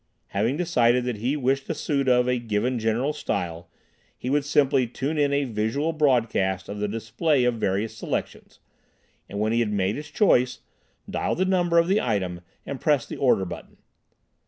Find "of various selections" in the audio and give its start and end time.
7.43-8.57